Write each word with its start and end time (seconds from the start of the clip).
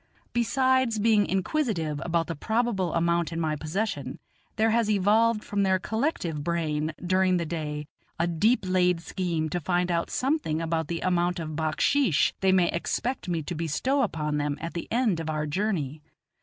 Besides 0.33 0.97
being 0.97 1.27
inquisitive 1.27 2.01
about 2.03 2.25
the 2.25 2.35
probable 2.35 2.95
amount 2.95 3.31
in 3.31 3.39
my 3.39 3.55
possession, 3.55 4.17
there 4.55 4.71
has 4.71 4.89
evolved 4.89 5.43
from 5.43 5.61
their 5.61 5.77
collective 5.77 6.43
brain 6.43 6.95
during 7.05 7.37
the 7.37 7.45
day, 7.45 7.85
a 8.17 8.25
deep 8.25 8.61
laid 8.65 8.99
scheme 9.01 9.47
to 9.49 9.59
find 9.59 9.91
out 9.91 10.09
something 10.09 10.59
about 10.59 10.87
the 10.87 11.01
amount 11.01 11.39
of 11.39 11.55
backsheesh 11.55 12.33
they 12.39 12.51
may 12.51 12.69
expect 12.71 13.29
me 13.29 13.43
to 13.43 13.53
bestow 13.53 14.01
upon 14.01 14.37
them 14.37 14.57
at 14.59 14.73
the 14.73 14.87
end 14.91 15.19
of 15.19 15.29
our 15.29 15.45
journey. 15.45 16.01